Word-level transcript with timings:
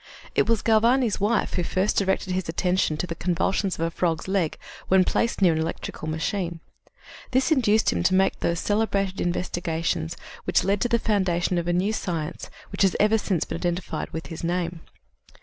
It 0.33 0.49
was 0.49 0.63
Galvani's 0.63 1.19
wife 1.19 1.53
who 1.53 1.63
first 1.63 1.95
directed 1.95 2.33
his 2.33 2.49
attention 2.49 2.97
to 2.97 3.05
the 3.05 3.13
convulsions 3.13 3.75
of 3.75 3.81
a 3.81 3.91
frog's 3.91 4.27
leg 4.27 4.57
when 4.87 5.03
placed 5.03 5.43
near 5.43 5.53
an 5.53 5.59
electrical 5.59 6.07
machine. 6.09 6.59
This 7.29 7.51
induced 7.51 7.93
him 7.93 8.01
to 8.01 8.15
make 8.15 8.39
those 8.39 8.59
celebrated 8.59 9.21
investigations 9.21 10.17
which 10.45 10.63
led 10.63 10.81
to 10.81 10.89
the 10.89 10.97
foundation 10.97 11.59
of 11.59 11.67
a 11.67 11.71
new 11.73 11.93
science 11.93 12.49
which 12.71 12.81
has 12.81 12.95
ever 12.99 13.19
since 13.19 13.45
been 13.45 13.57
identified 13.57 14.09
with 14.09 14.25
his 14.25 14.43
name. 14.43 14.79